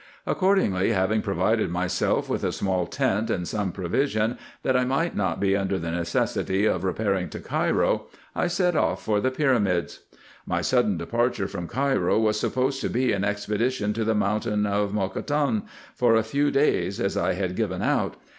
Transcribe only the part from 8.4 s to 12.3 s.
set off for the pyramids. My sudden departure from Cairo